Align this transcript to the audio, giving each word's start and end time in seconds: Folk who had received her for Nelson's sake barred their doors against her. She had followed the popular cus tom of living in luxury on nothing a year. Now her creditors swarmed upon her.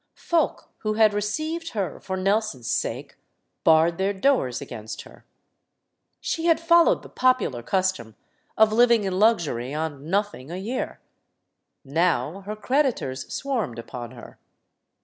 Folk 0.15 0.71
who 0.79 0.93
had 0.95 1.13
received 1.13 1.73
her 1.73 1.99
for 1.99 2.17
Nelson's 2.17 2.67
sake 2.67 3.17
barred 3.63 3.99
their 3.99 4.13
doors 4.13 4.59
against 4.59 5.03
her. 5.03 5.25
She 6.19 6.45
had 6.45 6.59
followed 6.59 7.03
the 7.03 7.07
popular 7.09 7.61
cus 7.61 7.91
tom 7.91 8.15
of 8.57 8.73
living 8.73 9.03
in 9.03 9.19
luxury 9.19 9.75
on 9.75 10.09
nothing 10.09 10.49
a 10.49 10.57
year. 10.57 10.99
Now 11.85 12.41
her 12.47 12.55
creditors 12.55 13.31
swarmed 13.31 13.77
upon 13.77 14.09
her. 14.13 14.39